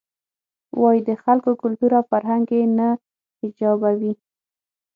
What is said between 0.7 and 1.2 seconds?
وایې د